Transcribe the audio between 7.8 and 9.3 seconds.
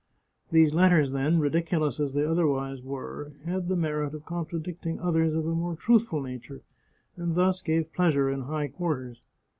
pleasure in high quarters.